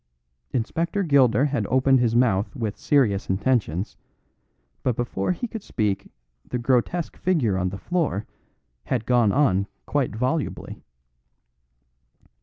[0.49, 3.97] Inspector Gilder had opened his mouth with serious intentions,
[4.81, 6.09] but before he could speak
[6.43, 8.25] the grotesque figure on the floor
[8.85, 10.81] had gone on quite volubly.